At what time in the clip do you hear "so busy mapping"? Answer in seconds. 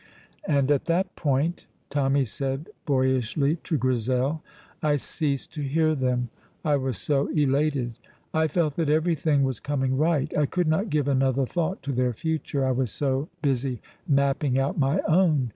12.91-14.57